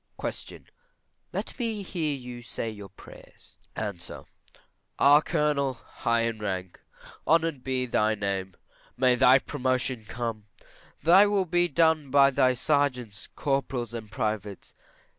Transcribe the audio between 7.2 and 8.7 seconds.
honoured be thy name;